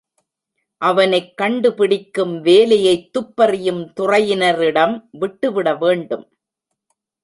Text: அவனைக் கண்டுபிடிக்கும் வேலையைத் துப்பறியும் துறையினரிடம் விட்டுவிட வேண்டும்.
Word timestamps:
அவனைக் 0.77 1.37
கண்டுபிடிக்கும் 1.37 2.41
வேலையைத் 2.41 3.17
துப்பறியும் 3.17 3.93
துறையினரிடம் 3.99 5.07
விட்டுவிட 5.11 5.75
வேண்டும். 5.75 6.29